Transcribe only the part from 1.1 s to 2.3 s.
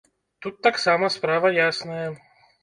справа ясная.